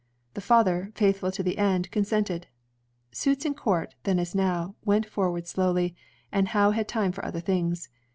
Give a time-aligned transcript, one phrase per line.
[0.33, 2.45] The father, faithful to the end, con sented.
[3.11, 5.95] Suits in court, then as now, went forward slowly,
[6.31, 7.87] and Howe had time for other things.